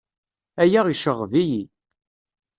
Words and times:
Aya 0.61 0.81
iceɣɣeb-iyi. 0.87 1.63